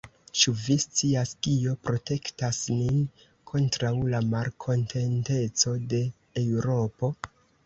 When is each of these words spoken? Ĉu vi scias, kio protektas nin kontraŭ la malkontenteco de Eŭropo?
Ĉu 0.43 0.51
vi 0.59 0.75
scias, 0.83 1.33
kio 1.47 1.73
protektas 1.89 2.61
nin 2.77 3.03
kontraŭ 3.53 3.93
la 4.15 4.23
malkontenteco 4.31 5.77
de 5.95 6.03
Eŭropo? 6.47 7.13